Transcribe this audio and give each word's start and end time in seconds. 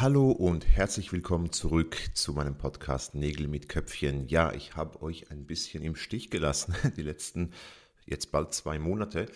Hallo 0.00 0.30
und 0.30 0.66
herzlich 0.66 1.12
willkommen 1.12 1.52
zurück 1.52 1.94
zu 2.14 2.32
meinem 2.32 2.56
Podcast 2.56 3.14
Nägel 3.14 3.48
mit 3.48 3.68
Köpfchen. 3.68 4.28
Ja, 4.28 4.50
ich 4.54 4.74
habe 4.74 5.02
euch 5.02 5.30
ein 5.30 5.44
bisschen 5.44 5.82
im 5.82 5.94
Stich 5.94 6.30
gelassen, 6.30 6.74
die 6.96 7.02
letzten 7.02 7.52
jetzt 8.06 8.32
bald 8.32 8.54
zwei 8.54 8.78
Monate. 8.78 9.26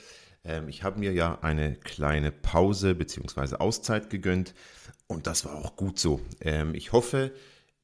Ähm, 0.43 0.71
ich 0.71 0.83
habe 0.83 0.99
mir 0.99 1.13
ja 1.13 1.39
eine 1.43 1.75
kleine 1.75 2.33
Pause 2.33 2.95
bzw. 2.95 3.57
Auszeit 3.57 4.09
gegönnt 4.09 4.55
und 5.07 5.27
das 5.27 5.45
war 5.45 5.55
auch 5.55 5.77
gut 5.77 5.99
so. 5.99 6.23
Ähm, 6.41 6.75
ich 6.75 6.93
hoffe, 6.93 7.33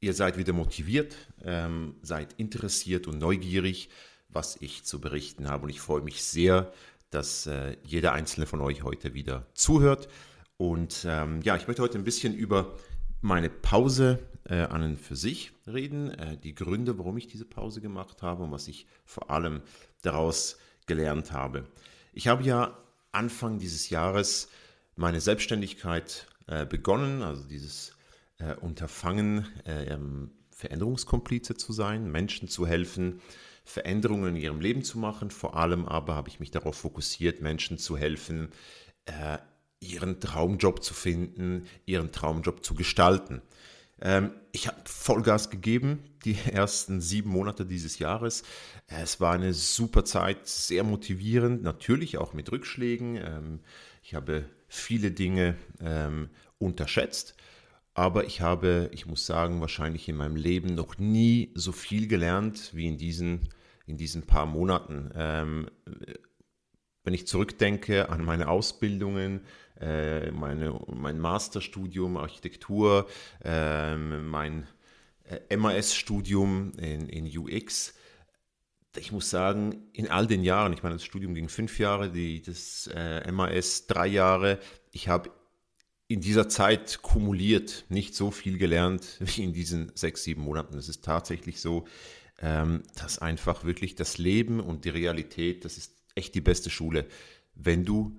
ihr 0.01 0.15
seid 0.15 0.38
wieder 0.38 0.55
motiviert, 0.55 1.15
ähm, 1.45 1.97
seid 2.01 2.33
interessiert 2.38 3.07
und 3.07 3.19
neugierig, 3.19 3.91
was 4.30 4.57
ich 4.59 4.85
zu 4.85 5.02
berichten 5.02 5.51
habe 5.51 5.65
und 5.65 5.69
ich 5.69 5.83
freue 5.83 6.01
mich 6.01 6.24
sehr, 6.24 6.73
dass 7.10 7.47
äh, 7.47 7.77
jeder 7.85 8.15
einzelne 8.15 8.47
von 8.47 8.62
euch 8.62 8.85
heute 8.85 9.12
wieder 9.12 9.47
zuhört. 9.52 10.09
Und 10.61 11.07
ähm, 11.09 11.41
ja, 11.41 11.57
ich 11.57 11.66
möchte 11.66 11.80
heute 11.80 11.97
ein 11.97 12.05
bisschen 12.05 12.35
über 12.35 12.77
meine 13.23 13.49
Pause 13.49 14.19
äh, 14.45 14.57
an 14.57 14.83
und 14.83 14.97
für 14.99 15.16
sich 15.16 15.53
reden, 15.66 16.11
äh, 16.11 16.37
die 16.37 16.55
Gründe, 16.55 16.99
warum 16.99 17.16
ich 17.16 17.29
diese 17.29 17.47
Pause 17.47 17.80
gemacht 17.80 18.21
habe 18.21 18.43
und 18.43 18.53
was 18.53 18.69
ich 18.69 18.87
vor 19.07 19.31
allem 19.31 19.63
daraus 20.03 20.59
gelernt 20.85 21.33
habe. 21.33 21.65
Ich 22.13 22.29
habe 22.29 22.43
ja 22.43 22.77
Anfang 23.11 23.59
dieses 23.59 23.88
Jahres 23.88 24.51
meine 24.97 25.23
Selbstständigkeit 25.23 26.27
äh, 26.47 26.66
begonnen, 26.66 27.23
also 27.23 27.43
dieses 27.45 27.95
äh, 28.37 28.55
Unterfangen, 28.57 29.47
äh, 29.65 29.95
ähm, 29.95 30.31
Veränderungskomplize 30.51 31.55
zu 31.57 31.73
sein, 31.73 32.13
Menschen 32.13 32.49
zu 32.49 32.66
helfen, 32.66 33.23
Veränderungen 33.65 34.37
in 34.37 34.43
ihrem 34.43 34.61
Leben 34.61 34.85
zu 34.85 34.99
machen. 34.99 35.31
Vor 35.31 35.57
allem 35.57 35.87
aber 35.87 36.16
habe 36.16 36.29
ich 36.29 36.38
mich 36.38 36.51
darauf 36.51 36.77
fokussiert, 36.77 37.41
Menschen 37.41 37.79
zu 37.79 37.97
helfen, 37.97 38.51
äh, 39.07 39.38
ihren 39.80 40.20
Traumjob 40.20 40.82
zu 40.82 40.95
finden, 40.95 41.66
ihren 41.86 42.12
Traumjob 42.12 42.64
zu 42.64 42.74
gestalten. 42.74 43.42
Ähm, 44.02 44.30
ich 44.52 44.66
habe 44.66 44.78
Vollgas 44.84 45.50
gegeben, 45.50 46.00
die 46.24 46.36
ersten 46.52 47.00
sieben 47.00 47.30
Monate 47.30 47.66
dieses 47.66 47.98
Jahres. 47.98 48.42
Es 48.86 49.20
war 49.20 49.34
eine 49.34 49.52
super 49.52 50.04
Zeit, 50.04 50.46
sehr 50.46 50.84
motivierend, 50.84 51.62
natürlich 51.62 52.18
auch 52.18 52.32
mit 52.32 52.51
Rückschlägen. 52.52 53.16
Ähm, 53.16 53.60
ich 54.02 54.14
habe 54.14 54.45
viele 54.68 55.10
Dinge 55.10 55.56
ähm, 55.80 56.30
unterschätzt, 56.58 57.34
aber 57.95 58.24
ich 58.24 58.40
habe, 58.40 58.90
ich 58.92 59.06
muss 59.06 59.26
sagen, 59.26 59.60
wahrscheinlich 59.60 60.08
in 60.08 60.16
meinem 60.16 60.36
Leben 60.36 60.74
noch 60.74 60.98
nie 60.98 61.52
so 61.54 61.73
viel 61.73 62.06
gelernt 62.06 62.70
wie 62.74 62.86
in 62.86 62.98
diesen, 62.98 63.48
in 63.86 63.96
diesen 63.96 64.22
paar 64.22 64.47
Monaten. 64.47 65.10
Ähm, 65.14 65.70
wenn 67.03 67.14
ich 67.14 67.26
zurückdenke 67.26 68.10
an 68.10 68.25
meine 68.25 68.48
Ausbildungen, 68.48 69.41
äh, 69.81 70.31
meine, 70.31 70.78
mein 70.86 71.19
Masterstudium 71.19 72.16
Architektur, 72.16 73.09
äh, 73.44 73.96
mein 73.96 74.66
MAS-Studium 75.56 76.72
in, 76.78 77.08
in 77.08 77.38
UX, 77.38 77.94
ich 78.96 79.12
muss 79.12 79.30
sagen, 79.30 79.88
in 79.92 80.08
all 80.08 80.26
den 80.26 80.42
Jahren, 80.42 80.72
ich 80.72 80.82
meine, 80.82 80.96
das 80.96 81.04
Studium 81.04 81.34
ging 81.34 81.48
fünf 81.48 81.78
Jahre, 81.78 82.10
die, 82.10 82.42
das 82.42 82.90
äh, 82.92 83.30
MAS 83.30 83.86
drei 83.86 84.08
Jahre, 84.08 84.58
ich 84.90 85.08
habe 85.08 85.30
in 86.08 86.20
dieser 86.20 86.48
Zeit 86.48 87.02
kumuliert 87.02 87.84
nicht 87.88 88.16
so 88.16 88.32
viel 88.32 88.58
gelernt 88.58 89.16
wie 89.20 89.44
in 89.44 89.52
diesen 89.52 89.92
sechs, 89.94 90.24
sieben 90.24 90.42
Monaten. 90.42 90.76
Es 90.76 90.88
ist 90.88 91.04
tatsächlich 91.04 91.60
so, 91.60 91.86
ähm, 92.40 92.82
dass 92.96 93.20
einfach 93.20 93.64
wirklich 93.64 93.94
das 93.94 94.19
Leben 94.19 94.58
und 94.58 94.84
die 94.84 94.90
Realität, 94.90 95.64
das 95.64 95.78
ist 95.78 95.94
echt 96.16 96.34
die 96.34 96.40
beste 96.40 96.69
Schule, 96.69 97.06
wenn 97.54 97.84
du 97.84 98.19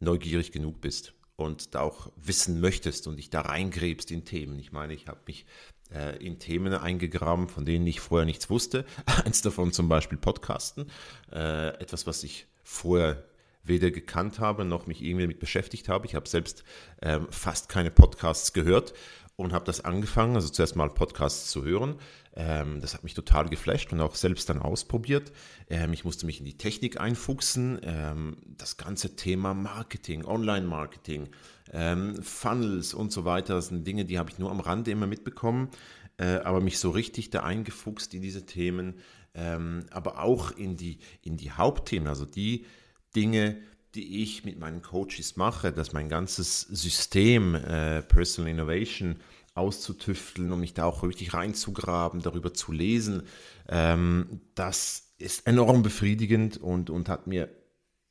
neugierig 0.00 0.52
genug 0.52 0.80
bist 0.80 1.14
und 1.36 1.74
da 1.74 1.80
auch 1.80 2.10
wissen 2.16 2.60
möchtest 2.60 3.06
und 3.06 3.16
dich 3.16 3.30
da 3.30 3.42
reingräbst 3.42 4.10
in 4.10 4.24
Themen. 4.24 4.58
Ich 4.58 4.72
meine, 4.72 4.92
ich 4.92 5.06
habe 5.06 5.20
mich 5.26 5.46
äh, 5.92 6.16
in 6.24 6.38
Themen 6.38 6.72
eingegraben, 6.74 7.48
von 7.48 7.64
denen 7.64 7.86
ich 7.86 8.00
vorher 8.00 8.26
nichts 8.26 8.50
wusste. 8.50 8.84
Eins 9.24 9.42
davon 9.42 9.72
zum 9.72 9.88
Beispiel 9.88 10.18
Podcasten, 10.18 10.90
äh, 11.32 11.68
etwas, 11.80 12.06
was 12.06 12.24
ich 12.24 12.46
vorher 12.62 13.24
weder 13.62 13.90
gekannt 13.90 14.38
habe 14.38 14.64
noch 14.64 14.86
mich 14.86 15.02
irgendwie 15.02 15.24
damit 15.24 15.38
beschäftigt 15.38 15.88
habe. 15.88 16.06
Ich 16.06 16.14
habe 16.14 16.28
selbst 16.28 16.64
ähm, 17.02 17.26
fast 17.30 17.68
keine 17.68 17.90
Podcasts 17.90 18.52
gehört 18.52 18.94
und 19.40 19.52
habe 19.52 19.64
das 19.64 19.84
angefangen, 19.84 20.34
also 20.34 20.48
zuerst 20.48 20.76
mal 20.76 20.88
Podcasts 20.90 21.50
zu 21.50 21.64
hören. 21.64 21.96
Ähm, 22.34 22.80
das 22.80 22.94
hat 22.94 23.02
mich 23.02 23.14
total 23.14 23.48
geflasht 23.48 23.92
und 23.92 24.00
auch 24.00 24.14
selbst 24.14 24.48
dann 24.48 24.60
ausprobiert. 24.60 25.32
Ähm, 25.68 25.92
ich 25.92 26.04
musste 26.04 26.26
mich 26.26 26.38
in 26.38 26.44
die 26.44 26.56
Technik 26.56 27.00
einfuchsen. 27.00 27.80
Ähm, 27.82 28.36
das 28.46 28.76
ganze 28.76 29.16
Thema 29.16 29.54
Marketing, 29.54 30.24
Online-Marketing, 30.24 31.28
ähm, 31.72 32.22
Funnels 32.22 32.94
und 32.94 33.12
so 33.12 33.24
weiter, 33.24 33.54
das 33.54 33.68
sind 33.68 33.86
Dinge, 33.86 34.04
die 34.04 34.18
habe 34.18 34.30
ich 34.30 34.38
nur 34.38 34.50
am 34.50 34.60
Rande 34.60 34.90
immer 34.90 35.06
mitbekommen, 35.06 35.70
äh, 36.18 36.36
aber 36.38 36.60
mich 36.60 36.78
so 36.78 36.90
richtig 36.90 37.30
da 37.30 37.42
eingefuchst 37.42 38.14
in 38.14 38.22
diese 38.22 38.46
Themen, 38.46 38.94
ähm, 39.34 39.86
aber 39.90 40.22
auch 40.22 40.52
in 40.52 40.76
die, 40.76 40.98
in 41.22 41.36
die 41.36 41.50
Hauptthemen, 41.52 42.08
also 42.08 42.26
die 42.26 42.66
Dinge, 43.14 43.56
die 43.94 44.22
ich 44.22 44.44
mit 44.44 44.58
meinen 44.58 44.82
Coaches 44.82 45.36
mache, 45.36 45.72
dass 45.72 45.92
mein 45.92 46.08
ganzes 46.08 46.60
System 46.62 47.54
äh, 47.54 48.02
Personal 48.02 48.50
Innovation 48.50 49.16
auszutüfteln, 49.54 50.52
um 50.52 50.60
mich 50.60 50.74
da 50.74 50.84
auch 50.84 51.02
richtig 51.02 51.34
reinzugraben, 51.34 52.22
darüber 52.22 52.54
zu 52.54 52.72
lesen, 52.72 53.24
ähm, 53.68 54.40
das 54.54 55.12
ist 55.18 55.46
enorm 55.46 55.82
befriedigend 55.82 56.56
und, 56.56 56.88
und 56.88 57.08
hat 57.08 57.26
mir 57.26 57.50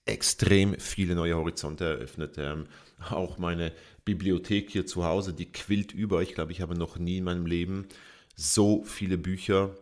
extrem 0.06 0.76
viele 0.80 1.16
neue 1.16 1.36
Horizonte 1.36 1.86
eröffnet. 1.86 2.36
Ähm, 2.38 2.68
auch 3.10 3.38
meine 3.38 3.72
Bibliothek 4.06 4.70
hier 4.70 4.86
zu 4.86 5.06
Hause, 5.06 5.34
die 5.34 5.52
quillt 5.52 5.94
über. 5.94 6.22
Ich 6.22 6.34
glaube, 6.34 6.52
ich 6.52 6.62
habe 6.62 6.78
noch 6.78 6.98
nie 6.98 7.18
in 7.18 7.24
meinem 7.24 7.46
Leben 7.46 7.88
so 8.36 8.84
viele 8.84 9.18
Bücher 9.18 9.76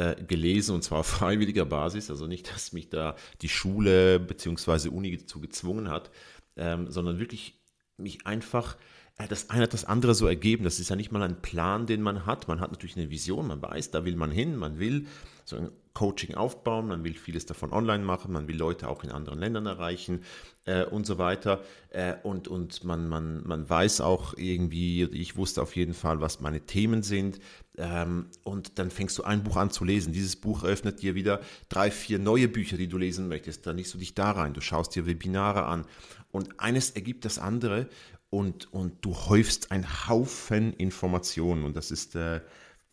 äh, 0.00 0.16
gelesen 0.24 0.74
und 0.74 0.82
zwar 0.82 1.00
auf 1.00 1.06
freiwilliger 1.18 1.66
Basis. 1.66 2.10
Also 2.10 2.26
nicht, 2.26 2.52
dass 2.52 2.72
mich 2.72 2.88
da 2.88 3.16
die 3.42 3.48
Schule 3.48 4.18
bzw. 4.18 4.88
Uni 4.88 5.16
dazu 5.16 5.40
gezwungen 5.40 5.90
hat, 5.90 6.10
ähm, 6.56 6.90
sondern 6.90 7.18
wirklich 7.18 7.60
mich 7.96 8.26
einfach 8.26 8.76
äh, 9.18 9.28
das 9.28 9.50
eine 9.50 9.64
hat 9.64 9.74
das 9.74 9.84
andere 9.84 10.14
so 10.14 10.26
ergeben. 10.26 10.64
Das 10.64 10.80
ist 10.80 10.90
ja 10.90 10.96
nicht 10.96 11.12
mal 11.12 11.22
ein 11.22 11.42
Plan, 11.42 11.86
den 11.86 12.02
man 12.02 12.26
hat. 12.26 12.48
Man 12.48 12.60
hat 12.60 12.70
natürlich 12.70 12.96
eine 12.96 13.10
Vision, 13.10 13.46
man 13.46 13.62
weiß, 13.62 13.90
da 13.90 14.04
will 14.04 14.16
man 14.16 14.30
hin, 14.30 14.56
man 14.56 14.78
will 14.78 15.06
so 15.44 15.56
ein 15.56 15.70
Coaching 15.92 16.36
aufbauen, 16.36 16.86
man 16.86 17.02
will 17.02 17.14
vieles 17.14 17.46
davon 17.46 17.72
online 17.72 18.04
machen, 18.04 18.32
man 18.32 18.46
will 18.46 18.56
Leute 18.56 18.88
auch 18.88 19.02
in 19.02 19.10
anderen 19.10 19.40
Ländern 19.40 19.66
erreichen 19.66 20.22
äh, 20.64 20.84
und 20.84 21.04
so 21.04 21.18
weiter. 21.18 21.62
Äh, 21.90 22.14
und 22.22 22.48
und 22.48 22.84
man, 22.84 23.08
man, 23.08 23.46
man 23.46 23.68
weiß 23.68 24.00
auch 24.00 24.34
irgendwie, 24.36 25.04
ich 25.04 25.36
wusste 25.36 25.60
auf 25.62 25.74
jeden 25.76 25.94
Fall, 25.94 26.20
was 26.20 26.40
meine 26.40 26.60
Themen 26.60 27.02
sind. 27.02 27.40
Ähm, 27.80 28.26
und 28.44 28.78
dann 28.78 28.90
fängst 28.90 29.16
du 29.16 29.24
ein 29.24 29.42
Buch 29.42 29.56
an 29.56 29.70
zu 29.70 29.84
lesen. 29.84 30.12
Dieses 30.12 30.36
Buch 30.36 30.64
öffnet 30.64 31.00
dir 31.00 31.14
wieder 31.14 31.40
drei, 31.70 31.90
vier 31.90 32.18
neue 32.18 32.46
Bücher, 32.46 32.76
die 32.76 32.88
du 32.88 32.98
lesen 32.98 33.26
möchtest. 33.26 33.66
Dann 33.66 33.78
liest 33.78 33.94
du 33.94 33.98
dich 33.98 34.14
da 34.14 34.32
rein, 34.32 34.52
du 34.52 34.60
schaust 34.60 34.94
dir 34.94 35.06
Webinare 35.06 35.64
an. 35.64 35.86
Und 36.30 36.60
eines 36.60 36.90
ergibt 36.90 37.24
das 37.24 37.38
andere 37.38 37.88
und, 38.28 38.72
und 38.72 39.02
du 39.04 39.14
häufst 39.14 39.72
einen 39.72 40.08
Haufen 40.08 40.74
Informationen. 40.74 41.64
Und 41.64 41.74
das 41.74 41.90
ist, 41.90 42.14
äh, 42.16 42.42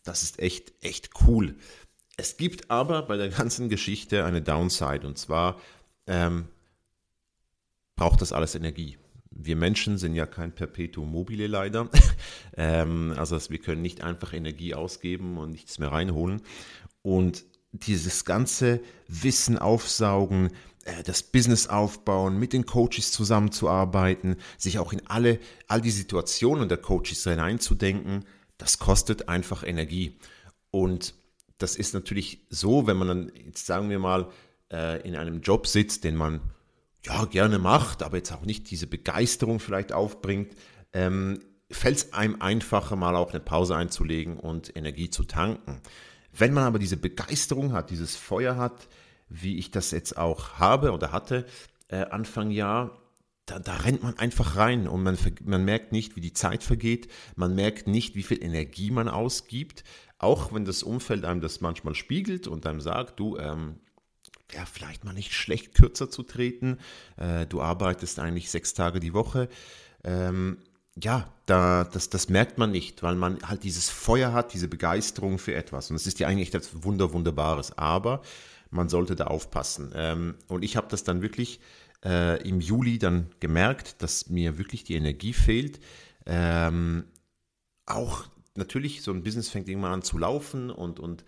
das 0.04 0.24
ist 0.24 0.40
echt, 0.40 0.74
echt 0.82 1.10
cool. 1.28 1.56
Es 2.16 2.38
gibt 2.38 2.72
aber 2.72 3.04
bei 3.04 3.18
der 3.18 3.30
ganzen 3.30 3.68
Geschichte 3.68 4.24
eine 4.24 4.42
Downside 4.42 5.06
und 5.06 5.18
zwar 5.18 5.60
ähm, 6.08 6.48
braucht 7.96 8.22
das 8.22 8.32
alles 8.32 8.56
Energie. 8.56 8.98
Wir 9.40 9.56
Menschen 9.56 9.98
sind 9.98 10.16
ja 10.16 10.26
kein 10.26 10.52
Perpetuum 10.52 11.12
mobile 11.12 11.48
leider. 11.48 11.90
ähm, 12.58 13.14
also 13.18 13.38
wir 13.50 13.60
können 13.60 13.82
nicht 13.82 14.02
einfach 14.02 14.34
Energie 14.34 14.74
ausgeben 14.74 15.38
und 15.38 15.52
nichts 15.52 15.80
mehr 15.80 15.92
reinholen. 15.92 16.42
Und 17.02 17.46
dieses 17.72 18.26
ganze 18.26 18.80
Wissen 19.08 19.58
aufsaugen, 19.58 20.52
äh, 20.86 21.04
das 21.04 21.24
Business 21.24 21.68
aufbauen, 21.68 22.40
mit 22.40 22.54
den 22.54 22.66
Coaches 22.66 23.12
zusammenzuarbeiten, 23.12 24.38
sich 24.58 24.80
auch 24.80 24.94
in 24.94 25.06
alle, 25.08 25.40
all 25.68 25.82
die 25.82 25.92
Situationen 25.92 26.70
der 26.70 26.78
Coaches 26.78 27.24
hineinzudenken, 27.24 28.26
das 28.58 28.80
kostet 28.80 29.30
einfach 29.30 29.64
Energie. 29.64 30.18
Und 30.72 31.14
das 31.58 31.76
ist 31.76 31.94
natürlich 31.94 32.46
so, 32.50 32.88
wenn 32.88 32.98
man 32.98 33.08
dann, 33.08 33.32
jetzt 33.46 33.66
sagen 33.66 33.90
wir 33.90 34.00
mal, 34.00 34.30
äh, 34.72 35.02
in 35.08 35.16
einem 35.16 35.42
Job 35.42 35.68
sitzt, 35.68 36.04
den 36.04 36.16
man 36.16 36.42
ja 37.08 37.26
gerne 37.26 37.60
macht, 37.60 38.04
aber 38.04 38.18
jetzt 38.18 38.32
auch 38.32 38.46
nicht 38.46 38.70
diese 38.70 38.88
Begeisterung 38.88 39.60
vielleicht 39.60 39.94
aufbringt, 39.94 40.54
ähm, 40.94 41.40
fällt 41.70 41.98
es 41.98 42.14
einem 42.14 42.42
einfacher, 42.42 42.96
mal 42.96 43.16
auch 43.16 43.32
eine 43.32 43.40
Pause 43.40 43.76
einzulegen 43.76 44.38
und 44.38 44.76
Energie 44.76 45.10
zu 45.10 45.24
tanken. 45.24 45.82
Wenn 46.32 46.54
man 46.54 46.64
aber 46.64 46.80
diese 46.80 46.98
Begeisterung 46.98 47.74
hat, 47.74 47.90
dieses 47.90 48.16
Feuer 48.16 48.58
hat, 48.58 48.88
wie 49.30 49.58
ich 49.58 49.72
das 49.72 49.92
jetzt 49.92 50.18
auch 50.18 50.54
habe 50.54 50.92
oder 50.92 51.12
hatte, 51.12 51.46
äh, 51.90 52.06
Anfang 52.06 52.52
Jahr, 52.52 53.02
da, 53.46 53.60
da, 53.60 53.78
rennt 53.78 54.04
man 54.04 54.18
einfach 54.18 54.58
rein 54.58 54.88
und 54.88 55.04
man, 55.04 55.18
man 55.44 55.64
merkt 55.64 55.94
nicht, 55.94 56.16
wie 56.16 56.22
die 56.22 56.34
Zeit 56.34 56.64
vergeht, 56.64 57.08
man 57.36 57.56
merkt 57.56 57.88
nicht, 57.88 58.16
wie 58.16 58.24
viel 58.24 58.44
Energie 58.44 58.92
man 58.92 59.08
ausgibt, 59.08 59.84
auch 60.20 60.54
wenn 60.54 60.66
das 60.66 60.84
Umfeld 60.84 61.24
einem 61.24 61.42
das 61.42 61.62
manchmal 61.62 61.96
spiegelt 61.96 62.48
und 62.48 62.66
einem 62.66 62.82
sagt, 62.82 63.20
du, 63.20 63.38
ähm, 63.38 63.80
ja, 64.54 64.66
vielleicht 64.66 65.04
mal 65.04 65.14
nicht 65.14 65.34
schlecht 65.34 65.74
kürzer 65.74 66.10
zu 66.10 66.24
treten, 66.24 66.80
äh, 67.18 67.46
du 67.46 67.62
arbeitest 67.62 68.20
eigentlich 68.20 68.50
sechs 68.50 68.74
Tage 68.74 69.00
die 69.00 69.14
Woche. 69.14 69.50
Ähm, 70.04 70.58
ja, 71.02 71.32
da, 71.46 71.84
das, 71.84 72.10
das 72.10 72.30
merkt 72.30 72.58
man 72.58 72.72
nicht, 72.72 73.04
weil 73.04 73.16
man 73.16 73.38
halt 73.48 73.64
dieses 73.64 73.90
Feuer 73.90 74.34
hat, 74.34 74.54
diese 74.54 74.68
Begeisterung 74.68 75.38
für 75.38 75.54
etwas. 75.54 75.90
Und 75.90 75.96
es 75.96 76.08
ist 76.08 76.20
ja 76.20 76.28
eigentlich 76.28 76.54
etwas 76.54 76.84
Wunder, 76.84 77.14
Wunderbares. 77.14 77.78
Aber 77.78 78.22
man 78.72 78.90
sollte 78.90 79.16
da 79.16 79.26
aufpassen. 79.26 79.92
Ähm, 79.96 80.36
und 80.48 80.64
ich 80.64 80.76
habe 80.76 80.88
das 80.90 81.04
dann 81.04 81.22
wirklich 81.22 81.60
äh, 82.04 82.42
im 82.48 82.62
Juli 82.62 82.98
dann 82.98 83.30
gemerkt, 83.40 84.02
dass 84.02 84.30
mir 84.30 84.58
wirklich 84.58 84.84
die 84.84 84.96
Energie 84.96 85.34
fehlt. 85.34 85.80
Ähm, 86.26 87.06
auch 87.86 88.26
natürlich, 88.56 89.02
so 89.02 89.12
ein 89.12 89.24
Business 89.24 89.50
fängt 89.50 89.70
irgendwann 89.70 89.94
an 89.94 90.02
zu 90.02 90.18
laufen 90.18 90.70
und, 90.72 91.00
und, 91.00 91.24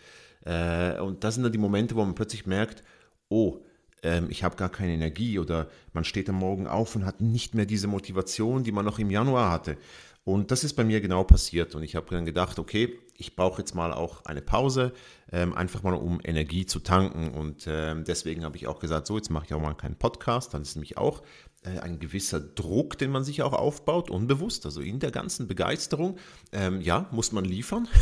äh, 0.45 0.99
und 0.99 1.23
das 1.23 1.35
sind 1.35 1.43
dann 1.43 1.51
die 1.51 1.59
Momente, 1.59 1.95
wo 1.95 2.03
man 2.03 2.15
plötzlich 2.15 2.45
merkt, 2.45 2.83
oh, 3.29 3.61
ähm, 4.03 4.27
ich 4.29 4.43
habe 4.43 4.55
gar 4.55 4.69
keine 4.69 4.93
Energie 4.93 5.39
oder 5.39 5.69
man 5.93 6.03
steht 6.03 6.29
am 6.29 6.35
Morgen 6.35 6.67
auf 6.67 6.95
und 6.95 7.05
hat 7.05 7.21
nicht 7.21 7.55
mehr 7.55 7.65
diese 7.65 7.87
Motivation, 7.87 8.63
die 8.63 8.71
man 8.71 8.85
noch 8.85 8.99
im 8.99 9.09
Januar 9.09 9.51
hatte. 9.51 9.77
Und 10.23 10.51
das 10.51 10.63
ist 10.63 10.73
bei 10.73 10.83
mir 10.83 11.01
genau 11.01 11.23
passiert. 11.23 11.75
Und 11.75 11.83
ich 11.83 11.95
habe 11.95 12.07
dann 12.09 12.25
gedacht, 12.25 12.59
okay, 12.59 12.99
ich 13.19 13.35
brauche 13.35 13.59
jetzt 13.61 13.75
mal 13.75 13.93
auch 13.93 14.23
eine 14.25 14.41
Pause, 14.41 14.93
ähm, 15.31 15.53
einfach 15.53 15.83
mal 15.83 15.93
um 15.93 16.21
Energie 16.23 16.65
zu 16.65 16.79
tanken. 16.79 17.29
Und 17.29 17.67
ähm, 17.67 18.05
deswegen 18.05 18.45
habe 18.45 18.55
ich 18.55 18.67
auch 18.67 18.79
gesagt, 18.79 19.07
so, 19.07 19.17
jetzt 19.17 19.29
mache 19.29 19.45
ich 19.45 19.53
auch 19.53 19.61
mal 19.61 19.73
keinen 19.73 19.97
Podcast. 19.97 20.53
Dann 20.53 20.61
ist 20.61 20.75
nämlich 20.75 20.97
auch 20.97 21.21
äh, 21.63 21.79
ein 21.79 21.99
gewisser 21.99 22.39
Druck, 22.39 22.97
den 22.97 23.11
man 23.11 23.25
sich 23.25 23.41
auch 23.41 23.51
aufbaut, 23.51 24.09
unbewusst. 24.09 24.65
Also 24.65 24.79
in 24.79 24.99
der 24.99 25.11
ganzen 25.11 25.47
Begeisterung, 25.47 26.17
ähm, 26.53 26.79
ja, 26.79 27.07
muss 27.11 27.31
man 27.31 27.45
liefern. 27.45 27.87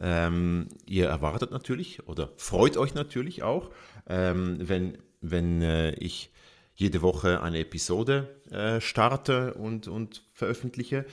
Ähm, 0.00 0.68
ihr 0.86 1.08
erwartet 1.08 1.50
natürlich 1.50 2.06
oder 2.06 2.30
freut 2.36 2.76
euch 2.76 2.94
natürlich 2.94 3.42
auch, 3.42 3.70
ähm, 4.06 4.56
wenn, 4.60 4.96
wenn 5.20 5.60
äh, 5.60 5.90
ich 5.94 6.30
jede 6.76 7.02
Woche 7.02 7.42
eine 7.42 7.58
Episode 7.58 8.40
äh, 8.52 8.80
starte 8.80 9.54
und, 9.54 9.88
und 9.88 10.22
veröffentliche. 10.32 11.04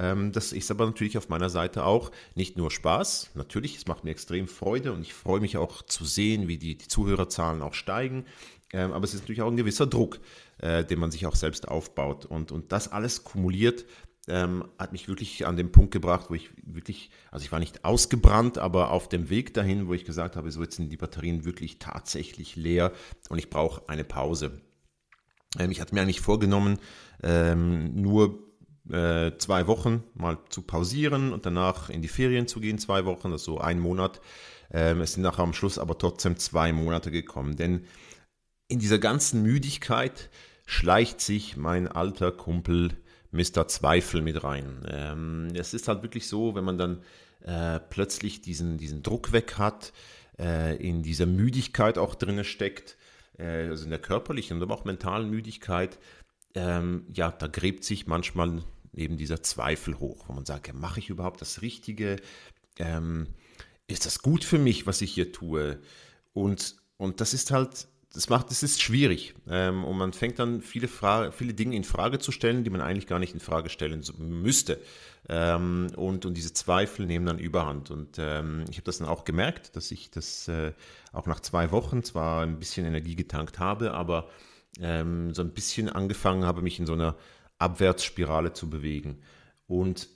Ähm, 0.00 0.32
das 0.32 0.52
ist 0.52 0.70
aber 0.70 0.86
natürlich 0.86 1.18
auf 1.18 1.28
meiner 1.28 1.50
Seite 1.50 1.84
auch 1.84 2.10
nicht 2.34 2.56
nur 2.56 2.70
Spaß. 2.70 3.32
Natürlich, 3.34 3.76
es 3.76 3.86
macht 3.86 4.04
mir 4.04 4.10
extrem 4.10 4.48
Freude 4.48 4.92
und 4.92 5.02
ich 5.02 5.12
freue 5.12 5.40
mich 5.40 5.58
auch 5.58 5.82
zu 5.82 6.04
sehen, 6.04 6.48
wie 6.48 6.56
die, 6.56 6.76
die 6.78 6.88
Zuhörerzahlen 6.88 7.60
auch 7.60 7.74
steigen. 7.74 8.24
Ähm, 8.72 8.92
aber 8.92 9.04
es 9.04 9.12
ist 9.12 9.20
natürlich 9.20 9.42
auch 9.42 9.50
ein 9.50 9.56
gewisser 9.56 9.86
Druck, 9.86 10.20
äh, 10.58 10.84
den 10.84 10.98
man 10.98 11.10
sich 11.10 11.26
auch 11.26 11.36
selbst 11.36 11.68
aufbaut. 11.68 12.24
Und, 12.24 12.50
und 12.50 12.72
das 12.72 12.90
alles 12.90 13.24
kumuliert 13.24 13.84
ähm, 14.28 14.64
hat 14.78 14.92
mich 14.92 15.08
wirklich 15.08 15.46
an 15.46 15.56
den 15.56 15.72
Punkt 15.72 15.90
gebracht, 15.90 16.26
wo 16.28 16.34
ich 16.34 16.50
wirklich, 16.62 17.10
also 17.30 17.44
ich 17.44 17.52
war 17.52 17.58
nicht 17.58 17.84
ausgebrannt, 17.84 18.58
aber 18.58 18.92
auf 18.92 19.08
dem 19.08 19.28
Weg 19.28 19.52
dahin, 19.54 19.88
wo 19.88 19.94
ich 19.94 20.04
gesagt 20.04 20.36
habe, 20.36 20.50
so 20.50 20.62
jetzt 20.62 20.76
sind 20.76 20.90
die 20.90 20.96
Batterien 20.96 21.44
wirklich 21.44 21.78
tatsächlich 21.78 22.56
leer 22.56 22.92
und 23.28 23.38
ich 23.38 23.50
brauche 23.50 23.88
eine 23.88 24.04
Pause. 24.04 24.60
Ähm, 25.58 25.70
ich 25.70 25.80
hatte 25.80 25.94
mir 25.94 26.02
eigentlich 26.02 26.20
vorgenommen, 26.20 26.78
ähm, 27.22 27.94
nur 28.00 28.49
äh, 28.88 29.32
zwei 29.38 29.66
Wochen 29.66 30.04
mal 30.14 30.38
zu 30.48 30.62
pausieren 30.62 31.32
und 31.32 31.46
danach 31.46 31.90
in 31.90 32.02
die 32.02 32.08
Ferien 32.08 32.46
zu 32.46 32.60
gehen, 32.60 32.78
zwei 32.78 33.04
Wochen, 33.04 33.32
also 33.32 33.58
ein 33.58 33.80
Monat. 33.80 34.20
Ähm, 34.72 35.00
es 35.00 35.14
sind 35.14 35.22
nachher 35.22 35.42
am 35.42 35.52
Schluss 35.52 35.78
aber 35.78 35.98
trotzdem 35.98 36.36
zwei 36.36 36.72
Monate 36.72 37.10
gekommen, 37.10 37.56
denn 37.56 37.84
in 38.68 38.78
dieser 38.78 38.98
ganzen 38.98 39.42
Müdigkeit 39.42 40.30
schleicht 40.64 41.20
sich 41.20 41.56
mein 41.56 41.88
alter 41.88 42.30
Kumpel 42.30 42.96
Mr. 43.32 43.66
Zweifel 43.68 44.22
mit 44.22 44.42
rein. 44.42 44.84
Ähm, 44.88 45.48
es 45.54 45.74
ist 45.74 45.88
halt 45.88 46.02
wirklich 46.02 46.28
so, 46.28 46.54
wenn 46.54 46.64
man 46.64 46.78
dann 46.78 47.02
äh, 47.42 47.80
plötzlich 47.80 48.40
diesen, 48.40 48.78
diesen 48.78 49.02
Druck 49.02 49.32
weg 49.32 49.58
hat, 49.58 49.92
äh, 50.38 50.76
in 50.76 51.02
dieser 51.02 51.26
Müdigkeit 51.26 51.98
auch 51.98 52.14
drinne 52.14 52.44
steckt, 52.44 52.96
äh, 53.38 53.68
also 53.68 53.84
in 53.84 53.90
der 53.90 53.98
körperlichen, 53.98 54.62
aber 54.62 54.74
auch 54.74 54.84
mentalen 54.84 55.30
Müdigkeit, 55.30 55.98
ähm, 56.54 57.06
ja, 57.12 57.30
da 57.30 57.46
gräbt 57.46 57.84
sich 57.84 58.06
manchmal 58.06 58.62
eben 58.94 59.16
dieser 59.16 59.42
Zweifel 59.42 59.98
hoch, 59.98 60.24
wo 60.26 60.32
man 60.32 60.44
sagt, 60.44 60.68
ja, 60.68 60.74
mache 60.74 61.00
ich 61.00 61.10
überhaupt 61.10 61.40
das 61.40 61.62
Richtige? 61.62 62.16
Ähm, 62.78 63.28
ist 63.86 64.06
das 64.06 64.22
gut 64.22 64.44
für 64.44 64.58
mich, 64.58 64.86
was 64.86 65.00
ich 65.00 65.12
hier 65.12 65.32
tue? 65.32 65.80
Und, 66.32 66.76
und 66.96 67.20
das 67.20 67.34
ist 67.34 67.50
halt, 67.50 67.88
das 68.12 68.28
macht, 68.28 68.50
das 68.50 68.62
ist 68.62 68.82
schwierig. 68.82 69.34
Ähm, 69.48 69.84
und 69.84 69.96
man 69.96 70.12
fängt 70.12 70.38
dann 70.38 70.60
viele, 70.62 70.88
Frage, 70.88 71.32
viele 71.32 71.54
Dinge 71.54 71.76
in 71.76 71.84
Frage 71.84 72.18
zu 72.18 72.32
stellen, 72.32 72.64
die 72.64 72.70
man 72.70 72.80
eigentlich 72.80 73.06
gar 73.06 73.18
nicht 73.18 73.34
in 73.34 73.40
Frage 73.40 73.68
stellen 73.68 74.02
müsste. 74.18 74.80
Ähm, 75.28 75.88
und, 75.96 76.26
und 76.26 76.34
diese 76.34 76.52
Zweifel 76.52 77.06
nehmen 77.06 77.26
dann 77.26 77.38
überhand. 77.38 77.90
Und 77.90 78.16
ähm, 78.18 78.64
ich 78.68 78.76
habe 78.76 78.84
das 78.84 78.98
dann 78.98 79.08
auch 79.08 79.24
gemerkt, 79.24 79.76
dass 79.76 79.90
ich 79.92 80.10
das 80.10 80.48
äh, 80.48 80.72
auch 81.12 81.26
nach 81.26 81.40
zwei 81.40 81.70
Wochen 81.70 82.02
zwar 82.02 82.42
ein 82.42 82.58
bisschen 82.58 82.86
Energie 82.86 83.14
getankt 83.14 83.58
habe, 83.58 83.92
aber 83.92 84.28
ähm, 84.78 85.34
so 85.34 85.42
ein 85.42 85.52
bisschen 85.52 85.88
angefangen 85.88 86.44
habe, 86.44 86.62
mich 86.62 86.78
in 86.78 86.86
so 86.86 86.92
einer 86.92 87.16
Abwärtsspirale 87.58 88.52
zu 88.52 88.70
bewegen. 88.70 89.22
Und 89.66 90.08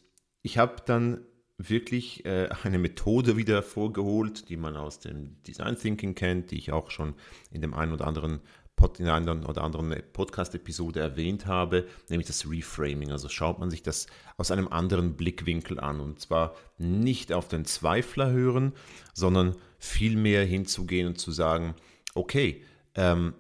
ich 0.43 0.59
habe 0.59 0.77
dann 0.85 1.21
wirklich 1.57 2.25
äh, 2.25 2.49
eine 2.63 2.79
Methode 2.79 3.37
wieder 3.37 3.63
vorgeholt, 3.63 4.49
die 4.49 4.57
man 4.57 4.77
aus 4.77 4.99
dem 4.99 5.41
Design 5.43 5.79
Thinking 5.79 6.15
kennt, 6.15 6.51
die 6.51 6.59
ich 6.59 6.73
auch 6.73 6.91
schon 6.91 7.15
in 7.51 7.61
dem 7.61 7.75
einen 7.75 7.93
oder 7.93 8.07
anderen 8.07 8.41
Pod, 8.77 8.99
in 8.99 9.09
einer 9.09 9.49
oder 9.49 9.63
anderen 9.63 9.95
Podcast-Episode 10.13 10.99
erwähnt 10.99 11.47
habe, 11.47 11.87
nämlich 12.09 12.27
das 12.27 12.51
Reframing. 12.51 13.13
Also 13.13 13.29
schaut 13.29 13.61
man 13.61 13.71
sich 13.71 13.85
das 13.85 14.09
aus 14.37 14.51
einem 14.51 14.67
anderen 14.67 15.15
Blickwinkel 15.15 15.79
an 15.79 16.01
und 16.01 16.19
zwar 16.19 16.57
nicht 16.77 17.33
auf 17.33 17.47
den 17.47 17.65
Zweifler 17.65 18.33
hören, 18.33 18.73
sondern 19.13 19.55
vielmehr 19.79 20.45
hinzugehen 20.45 21.07
und 21.07 21.21
zu 21.21 21.31
sagen, 21.31 21.77
okay, 22.15 22.65
ähm, 22.97 23.35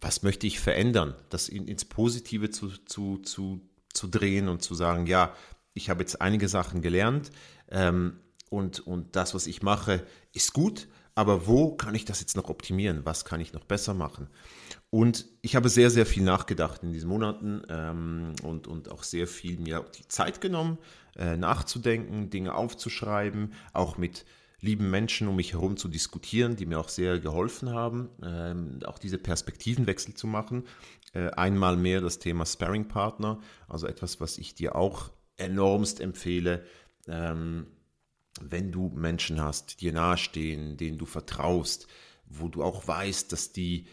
was 0.00 0.22
möchte 0.22 0.46
ich 0.46 0.60
verändern, 0.60 1.14
das 1.30 1.48
in, 1.48 1.66
ins 1.68 1.84
Positive 1.84 2.50
zu, 2.50 2.68
zu, 2.84 3.18
zu, 3.18 3.60
zu 3.92 4.08
drehen 4.08 4.48
und 4.48 4.62
zu 4.62 4.74
sagen, 4.74 5.06
ja, 5.06 5.34
ich 5.74 5.90
habe 5.90 6.00
jetzt 6.00 6.20
einige 6.20 6.48
Sachen 6.48 6.82
gelernt 6.82 7.30
ähm, 7.70 8.20
und, 8.50 8.80
und 8.86 9.16
das, 9.16 9.34
was 9.34 9.46
ich 9.46 9.62
mache, 9.62 10.06
ist 10.32 10.52
gut, 10.52 10.88
aber 11.14 11.46
wo 11.46 11.74
kann 11.74 11.94
ich 11.94 12.04
das 12.04 12.20
jetzt 12.20 12.36
noch 12.36 12.50
optimieren? 12.50 13.00
Was 13.04 13.24
kann 13.24 13.40
ich 13.40 13.54
noch 13.54 13.64
besser 13.64 13.94
machen? 13.94 14.28
Und 14.90 15.26
ich 15.40 15.56
habe 15.56 15.70
sehr, 15.70 15.90
sehr 15.90 16.04
viel 16.04 16.22
nachgedacht 16.22 16.82
in 16.82 16.92
diesen 16.92 17.08
Monaten 17.08 17.62
ähm, 17.70 18.34
und, 18.42 18.66
und 18.66 18.90
auch 18.90 19.02
sehr 19.02 19.26
viel 19.26 19.58
mir 19.58 19.84
die 19.98 20.06
Zeit 20.08 20.42
genommen, 20.42 20.78
äh, 21.16 21.38
nachzudenken, 21.38 22.28
Dinge 22.28 22.54
aufzuschreiben, 22.54 23.54
auch 23.72 23.96
mit 23.96 24.26
lieben 24.60 24.90
Menschen 24.90 25.28
um 25.28 25.36
mich 25.36 25.52
herum 25.52 25.76
zu 25.76 25.88
diskutieren, 25.88 26.56
die 26.56 26.66
mir 26.66 26.80
auch 26.80 26.88
sehr 26.88 27.18
geholfen 27.20 27.70
haben, 27.70 28.08
ähm, 28.22 28.80
auch 28.84 28.98
diese 28.98 29.18
Perspektivenwechsel 29.18 30.14
zu 30.14 30.26
machen. 30.26 30.64
Äh, 31.12 31.30
einmal 31.30 31.76
mehr 31.76 32.00
das 32.00 32.18
Thema 32.18 32.46
Sparring-Partner, 32.46 33.40
also 33.68 33.86
etwas, 33.86 34.20
was 34.20 34.38
ich 34.38 34.54
dir 34.54 34.74
auch 34.74 35.10
enormst 35.36 36.00
empfehle. 36.00 36.64
Ähm, 37.06 37.66
wenn 38.40 38.72
du 38.72 38.90
Menschen 38.94 39.40
hast, 39.40 39.72
die 39.72 39.86
dir 39.86 39.92
nahestehen, 39.92 40.76
denen 40.76 40.98
du 40.98 41.06
vertraust, 41.06 41.86
wo 42.26 42.48
du 42.48 42.62
auch 42.62 42.86
weißt, 42.86 43.32
dass 43.32 43.52
die 43.52 43.86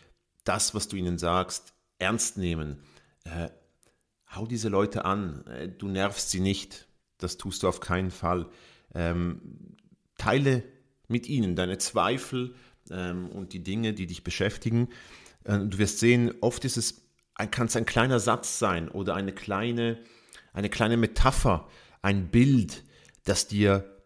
das, 0.44 0.76
was 0.76 0.88
du 0.88 0.96
ihnen 0.96 1.18
sagst, 1.18 1.74
ernst 2.00 2.38
nehmen, 2.38 2.80
äh, 3.24 3.50
hau 4.36 4.46
diese 4.46 4.70
Leute 4.70 5.06
an. 5.06 5.46
Äh, 5.48 5.70
du 5.70 5.88
nervst 5.88 6.30
sie 6.30 6.40
nicht. 6.40 6.88
Das 7.18 7.38
tust 7.38 7.64
du 7.64 7.68
auf 7.68 7.80
keinen 7.80 8.12
Fall. 8.12 8.50
Ähm, 8.94 9.78
teile 10.24 10.64
mit 11.08 11.28
ihnen 11.28 11.56
deine 11.56 11.78
Zweifel 11.78 12.56
ähm, 12.90 13.30
und 13.30 13.54
die 13.54 13.64
Dinge, 13.64 13.94
die 13.94 14.08
dich 14.08 14.24
beschäftigen. 14.24 14.90
Äh, 15.44 15.60
du 15.60 15.78
wirst 15.78 16.00
sehen, 16.00 16.34
oft 16.42 16.64
ist 16.66 16.78
es, 16.78 17.06
kann 17.52 17.68
es 17.68 17.76
ein 17.76 17.86
kleiner 17.86 18.20
Satz 18.20 18.60
sein 18.60 18.90
oder 18.90 19.16
eine 19.16 19.34
kleine, 19.34 20.00
eine 20.54 20.70
kleine 20.70 20.98
Metapher, 20.98 21.68
ein 22.02 22.30
Bild, 22.30 22.84
das 23.26 23.48
dir 23.48 24.02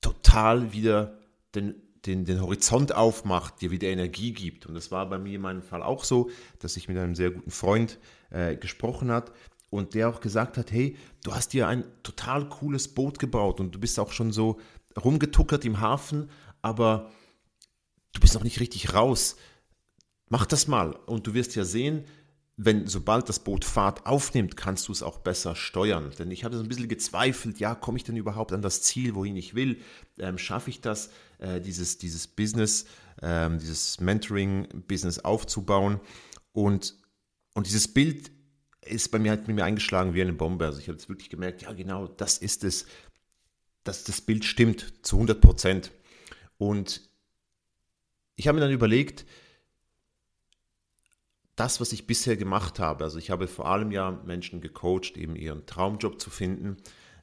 total 0.00 0.72
wieder 0.72 1.18
den, 1.54 1.74
den, 2.06 2.24
den 2.24 2.40
Horizont 2.40 2.94
aufmacht, 2.94 3.60
dir 3.60 3.70
wieder 3.70 3.88
Energie 3.88 4.32
gibt. 4.32 4.66
Und 4.66 4.74
das 4.74 4.90
war 4.90 5.08
bei 5.08 5.18
mir 5.18 5.36
in 5.36 5.42
meinem 5.42 5.62
Fall 5.62 5.82
auch 5.82 6.04
so, 6.04 6.30
dass 6.58 6.76
ich 6.76 6.88
mit 6.88 6.96
einem 6.96 7.14
sehr 7.14 7.30
guten 7.30 7.50
Freund 7.50 7.98
äh, 8.30 8.56
gesprochen 8.56 9.10
hat 9.10 9.32
und 9.68 9.94
der 9.94 10.08
auch 10.08 10.20
gesagt 10.20 10.56
hat, 10.56 10.72
hey, 10.72 10.96
du 11.22 11.34
hast 11.34 11.52
dir 11.52 11.68
ein 11.68 11.84
total 12.02 12.48
cooles 12.48 12.88
Boot 12.88 13.18
gebaut 13.18 13.60
und 13.60 13.74
du 13.74 13.78
bist 13.78 13.98
auch 14.00 14.12
schon 14.12 14.32
so 14.32 14.58
rumgetuckert 14.96 15.64
im 15.64 15.80
Hafen, 15.80 16.30
aber 16.62 17.10
du 18.12 18.20
bist 18.20 18.34
noch 18.34 18.44
nicht 18.44 18.60
richtig 18.60 18.94
raus. 18.94 19.36
mach 20.28 20.46
das 20.46 20.68
mal 20.68 20.92
und 21.06 21.26
du 21.26 21.34
wirst 21.34 21.56
ja 21.56 21.64
sehen, 21.64 22.04
wenn 22.62 22.86
sobald 22.86 23.28
das 23.28 23.38
Boot 23.38 23.64
Fahrt 23.64 24.04
aufnimmt, 24.04 24.54
kannst 24.54 24.88
du 24.88 24.92
es 24.92 25.02
auch 25.02 25.18
besser 25.18 25.56
steuern. 25.56 26.12
Denn 26.18 26.30
ich 26.30 26.44
habe 26.44 26.56
so 26.56 26.62
ein 26.62 26.68
bisschen 26.68 26.88
gezweifelt, 26.88 27.58
ja, 27.58 27.74
komme 27.74 27.96
ich 27.96 28.04
denn 28.04 28.16
überhaupt 28.16 28.52
an 28.52 28.60
das 28.60 28.82
Ziel, 28.82 29.14
wohin 29.14 29.36
ich 29.36 29.54
will? 29.54 29.80
Ähm, 30.18 30.36
Schaffe 30.36 30.68
ich 30.68 30.82
das, 30.82 31.10
äh, 31.38 31.60
dieses, 31.62 31.96
dieses 31.96 32.26
Business, 32.26 32.84
ähm, 33.22 33.58
dieses 33.58 33.98
Mentoring-Business 34.00 35.20
aufzubauen? 35.20 36.00
Und, 36.52 36.96
und 37.54 37.66
dieses 37.66 37.88
Bild 37.88 38.30
ist 38.82 39.10
bei 39.10 39.18
mir 39.18 39.30
halt 39.30 39.48
mit 39.48 39.56
mir 39.56 39.64
eingeschlagen 39.64 40.12
wie 40.12 40.20
eine 40.20 40.34
Bombe. 40.34 40.66
Also 40.66 40.80
ich 40.80 40.88
habe 40.88 40.98
jetzt 40.98 41.08
wirklich 41.08 41.30
gemerkt, 41.30 41.62
ja 41.62 41.72
genau, 41.72 42.08
das 42.08 42.36
ist 42.36 42.62
es, 42.64 42.84
dass 43.90 44.04
das 44.04 44.20
Bild 44.20 44.44
stimmt 44.44 44.94
zu 45.02 45.16
100 45.16 45.40
Prozent. 45.40 45.90
Und 46.58 47.00
ich 48.36 48.46
habe 48.46 48.54
mir 48.54 48.60
dann 48.60 48.70
überlegt, 48.70 49.26
das, 51.56 51.80
was 51.80 51.92
ich 51.92 52.06
bisher 52.06 52.36
gemacht 52.36 52.78
habe, 52.78 53.02
also 53.02 53.18
ich 53.18 53.30
habe 53.30 53.48
vor 53.48 53.66
allem 53.66 53.90
ja 53.90 54.12
Menschen 54.24 54.60
gecoacht, 54.60 55.16
eben 55.16 55.34
ihren 55.34 55.66
Traumjob 55.66 56.20
zu 56.20 56.30
finden 56.30 56.76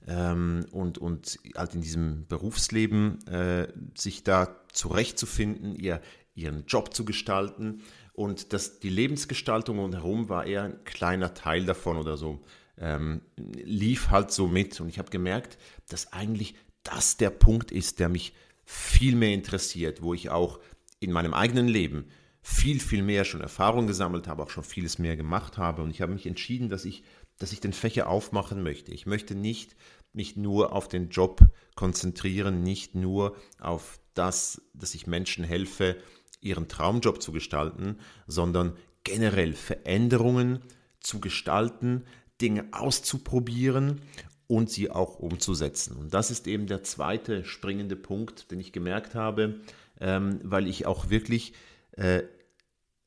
ähm, 0.08 0.66
und, 0.72 0.98
und 0.98 1.40
halt 1.56 1.74
in 1.74 1.80
diesem 1.80 2.28
Berufsleben 2.28 3.26
äh, 3.28 3.72
sich 3.98 4.26
da 4.26 4.58
zurechtzufinden, 4.74 5.74
ihr, 5.74 6.02
ihren 6.36 6.66
Job 6.66 6.94
zu 6.94 7.06
gestalten. 7.06 7.82
Und 8.12 8.52
das, 8.52 8.82
die 8.82 8.90
Lebensgestaltung 8.90 9.80
rundherum 9.80 10.28
war 10.28 10.46
eher 10.46 10.64
ein 10.64 10.84
kleiner 10.84 11.34
Teil 11.34 11.66
davon 11.66 11.96
oder 11.96 12.18
so. 12.18 12.44
Ähm, 12.80 13.22
lief 13.38 14.10
halt 14.10 14.32
so 14.32 14.48
mit. 14.48 14.80
Und 14.80 14.90
ich 14.90 15.00
habe 15.00 15.10
gemerkt, 15.10 15.58
dass 15.90 16.14
eigentlich 16.14 16.56
das 16.84 17.18
der 17.18 17.30
Punkt 17.30 17.72
ist, 17.72 18.00
der 18.00 18.10
mich 18.10 18.34
viel 18.66 19.16
mehr 19.16 19.34
interessiert, 19.34 20.02
wo 20.02 20.14
ich 20.14 20.30
auch 20.30 20.60
in 21.00 21.12
meinem 21.12 21.34
eigenen 21.34 21.68
Leben 21.68 22.06
viel, 22.42 22.80
viel 22.80 23.04
mehr 23.04 23.26
schon 23.26 23.42
Erfahrung 23.42 23.88
gesammelt 23.88 24.28
habe, 24.28 24.44
auch 24.44 24.50
schon 24.50 24.64
vieles 24.64 25.00
mehr 25.00 25.18
gemacht 25.18 25.58
habe. 25.58 25.82
Und 25.82 25.92
ich 25.92 26.02
habe 26.02 26.14
mich 26.14 26.26
entschieden, 26.26 26.70
dass 26.70 26.86
ich, 26.86 27.04
dass 27.38 27.52
ich 27.52 27.60
den 27.60 27.74
Fächer 27.74 28.08
aufmachen 28.08 28.64
möchte. 28.64 28.94
Ich 28.94 29.06
möchte 29.06 29.36
nicht 29.36 29.76
mich 30.14 30.38
nur 30.38 30.74
auf 30.74 30.88
den 30.88 31.10
Job 31.10 31.42
konzentrieren, 31.76 32.64
nicht 32.64 32.96
nur 32.96 33.36
auf 33.60 34.00
das, 34.14 34.62
dass 34.74 34.96
ich 34.96 35.08
Menschen 35.08 35.44
helfe, 35.44 35.98
ihren 36.42 36.68
Traumjob 36.68 37.22
zu 37.22 37.32
gestalten, 37.32 37.98
sondern 38.28 38.76
generell 39.04 39.54
Veränderungen 39.54 40.60
zu 41.00 41.20
gestalten, 41.20 42.06
Dinge 42.42 42.66
auszuprobieren 42.72 44.02
und 44.48 44.70
sie 44.70 44.90
auch 44.90 45.20
umzusetzen. 45.20 45.98
Und 45.98 46.14
das 46.14 46.32
ist 46.32 46.48
eben 46.48 46.68
der 46.68 46.84
zweite 46.84 47.44
springende 47.44 47.96
Punkt, 47.96 48.52
den 48.52 48.60
ich 48.60 48.72
gemerkt 48.72 49.16
habe, 49.16 49.62
ähm, 50.00 50.40
weil 50.44 50.68
ich 50.68 50.86
auch 50.86 51.10
wirklich 51.10 51.54
äh, 51.92 52.24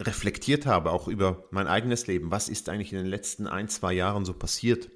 reflektiert 0.01 0.67
habe, 0.67 0.93
auch 0.93 1.09
über 1.09 1.45
mein 1.51 1.67
eigenes 1.67 2.07
Leben. 2.07 2.31
Was 2.31 2.49
ist 2.49 2.69
eigentlich 2.69 2.93
in 2.93 2.99
den 2.99 3.07
letzten 3.07 3.47
ein, 3.47 3.69
zwei 3.69 3.93
Jahren 3.93 4.25
so 4.25 4.33
passiert? 4.33 4.91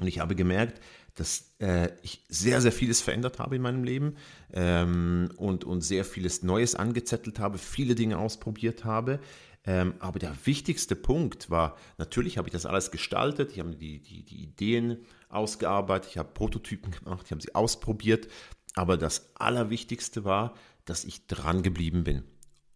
Und 0.00 0.06
ich 0.06 0.20
habe 0.20 0.34
gemerkt, 0.34 0.80
dass 1.14 1.52
äh, 1.60 1.90
ich 2.02 2.24
sehr, 2.28 2.60
sehr 2.60 2.70
vieles 2.70 3.00
verändert 3.00 3.38
habe 3.40 3.56
in 3.56 3.62
meinem 3.62 3.82
Leben 3.82 4.16
ähm, 4.52 5.30
und, 5.36 5.64
und 5.64 5.80
sehr 5.80 6.04
vieles 6.04 6.42
Neues 6.42 6.76
angezettelt 6.76 7.40
habe, 7.40 7.58
viele 7.58 7.96
Dinge 7.96 8.18
ausprobiert 8.18 8.84
habe. 8.84 9.18
Ähm, 9.68 9.96
aber 9.98 10.18
der 10.18 10.34
wichtigste 10.46 10.96
Punkt 10.96 11.50
war, 11.50 11.76
natürlich 11.98 12.38
habe 12.38 12.48
ich 12.48 12.52
das 12.52 12.64
alles 12.64 12.90
gestaltet, 12.90 13.52
ich 13.52 13.58
habe 13.58 13.76
die, 13.76 14.00
die, 14.00 14.24
die 14.24 14.42
Ideen 14.42 15.04
ausgearbeitet, 15.28 16.10
ich 16.10 16.16
habe 16.16 16.30
Prototypen 16.32 16.90
gemacht, 16.90 17.26
ich 17.26 17.32
habe 17.32 17.42
sie 17.42 17.54
ausprobiert. 17.54 18.28
Aber 18.74 18.96
das 18.96 19.30
Allerwichtigste 19.34 20.24
war, 20.24 20.54
dass 20.86 21.04
ich 21.04 21.26
dran 21.26 21.62
geblieben 21.62 22.02
bin. 22.02 22.24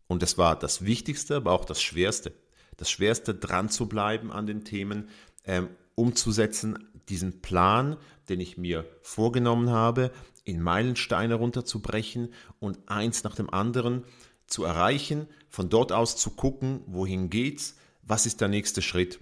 Und 0.06 0.22
das 0.22 0.36
war 0.36 0.54
das 0.54 0.84
Wichtigste, 0.84 1.36
aber 1.36 1.52
auch 1.52 1.64
das 1.64 1.80
Schwerste. 1.80 2.34
Das 2.76 2.90
Schwerste, 2.90 3.34
dran 3.34 3.70
zu 3.70 3.88
bleiben 3.88 4.30
an 4.30 4.44
den 4.44 4.62
Themen, 4.62 5.08
ähm, 5.46 5.70
umzusetzen, 5.94 6.90
diesen 7.08 7.40
Plan, 7.40 7.96
den 8.28 8.38
ich 8.38 8.58
mir 8.58 8.84
vorgenommen 9.00 9.70
habe, 9.70 10.10
in 10.44 10.60
Meilensteine 10.60 11.36
runterzubrechen 11.36 12.34
und 12.60 12.78
eins 12.86 13.24
nach 13.24 13.34
dem 13.34 13.48
anderen 13.48 14.04
zu 14.52 14.64
erreichen, 14.64 15.26
von 15.48 15.68
dort 15.68 15.92
aus 15.92 16.16
zu 16.16 16.30
gucken, 16.30 16.82
wohin 16.86 17.30
geht's, 17.30 17.76
was 18.02 18.26
ist 18.26 18.40
der 18.40 18.48
nächste 18.48 18.82
Schritt. 18.82 19.20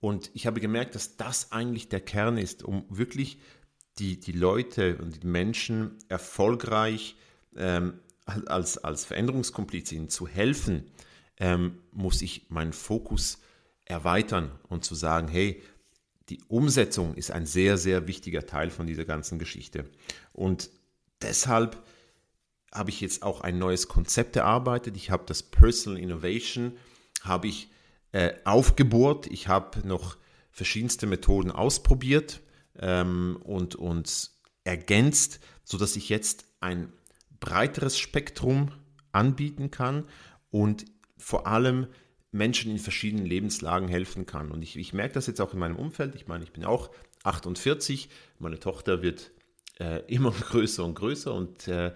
Und 0.00 0.30
ich 0.34 0.46
habe 0.46 0.60
gemerkt, 0.60 0.94
dass 0.94 1.16
das 1.16 1.52
eigentlich 1.52 1.88
der 1.88 2.00
Kern 2.00 2.38
ist, 2.38 2.62
um 2.62 2.84
wirklich 2.88 3.38
die, 3.98 4.18
die 4.18 4.32
Leute 4.32 4.96
und 4.98 5.22
die 5.22 5.26
Menschen 5.26 5.98
erfolgreich 6.08 7.16
ähm, 7.56 8.00
als, 8.24 8.78
als 8.78 9.04
Veränderungskomplizin 9.04 10.08
zu 10.08 10.26
helfen, 10.26 10.90
ähm, 11.36 11.78
muss 11.92 12.22
ich 12.22 12.46
meinen 12.48 12.72
Fokus 12.72 13.38
erweitern 13.84 14.52
und 14.68 14.84
zu 14.84 14.94
sagen, 14.94 15.28
hey, 15.28 15.62
die 16.28 16.40
Umsetzung 16.48 17.14
ist 17.14 17.32
ein 17.32 17.44
sehr, 17.44 17.76
sehr 17.76 18.06
wichtiger 18.06 18.46
Teil 18.46 18.70
von 18.70 18.86
dieser 18.86 19.04
ganzen 19.04 19.38
Geschichte. 19.38 19.90
Und 20.32 20.70
deshalb 21.20 21.82
habe 22.72 22.90
ich 22.90 23.00
jetzt 23.00 23.22
auch 23.22 23.40
ein 23.40 23.58
neues 23.58 23.88
Konzept 23.88 24.36
erarbeitet. 24.36 24.96
Ich 24.96 25.10
habe 25.10 25.24
das 25.26 25.42
Personal 25.42 25.98
Innovation, 25.98 26.72
habe 27.22 27.48
ich 27.48 27.70
äh, 28.12 28.32
aufgebohrt. 28.44 29.26
Ich 29.26 29.48
habe 29.48 29.86
noch 29.86 30.16
verschiedenste 30.50 31.06
Methoden 31.06 31.50
ausprobiert 31.50 32.40
ähm, 32.78 33.38
und, 33.42 33.74
und 33.74 34.30
ergänzt, 34.64 35.40
sodass 35.64 35.96
ich 35.96 36.08
jetzt 36.08 36.46
ein 36.60 36.92
breiteres 37.40 37.98
Spektrum 37.98 38.70
anbieten 39.12 39.70
kann 39.70 40.04
und 40.50 40.84
vor 41.16 41.46
allem 41.46 41.86
Menschen 42.32 42.70
in 42.70 42.78
verschiedenen 42.78 43.26
Lebenslagen 43.26 43.88
helfen 43.88 44.26
kann. 44.26 44.50
Und 44.50 44.62
ich, 44.62 44.76
ich 44.76 44.92
merke 44.92 45.14
das 45.14 45.26
jetzt 45.26 45.40
auch 45.40 45.52
in 45.52 45.58
meinem 45.58 45.76
Umfeld. 45.76 46.14
Ich 46.14 46.28
meine, 46.28 46.44
ich 46.44 46.52
bin 46.52 46.64
auch 46.64 46.90
48, 47.24 48.08
meine 48.38 48.60
Tochter 48.60 49.02
wird 49.02 49.32
äh, 49.78 50.00
immer 50.06 50.30
größer 50.30 50.84
und 50.84 50.94
größer 50.94 51.34
und 51.34 51.66
äh, 51.68 51.92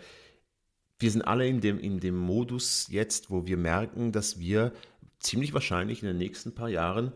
wir 0.98 1.10
sind 1.10 1.22
alle 1.22 1.46
in 1.48 1.60
dem, 1.60 1.78
in 1.78 2.00
dem 2.00 2.16
Modus 2.16 2.88
jetzt, 2.88 3.30
wo 3.30 3.46
wir 3.46 3.56
merken, 3.56 4.12
dass 4.12 4.38
wir 4.38 4.72
ziemlich 5.18 5.52
wahrscheinlich 5.52 6.02
in 6.02 6.08
den 6.08 6.18
nächsten 6.18 6.54
paar 6.54 6.68
Jahren 6.68 7.12